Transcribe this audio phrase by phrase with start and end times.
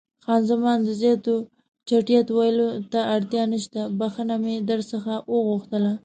[0.25, 1.33] خان زمان: د زیاتو
[1.87, 5.91] چټیاتو ویلو ته اړتیا نشته، بښنه مې در څخه وغوښتله.